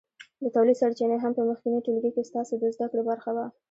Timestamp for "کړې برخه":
2.91-3.29